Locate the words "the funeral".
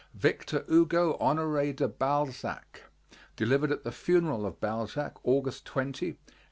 3.83-4.47